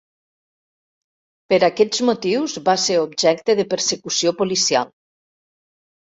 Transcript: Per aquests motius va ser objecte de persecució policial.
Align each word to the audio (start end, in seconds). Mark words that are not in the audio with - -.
Per 1.53 1.59
aquests 1.67 1.99
motius 2.07 2.57
va 2.71 2.75
ser 2.85 2.97
objecte 3.03 3.57
de 3.61 3.67
persecució 3.75 4.35
policial. 4.43 4.93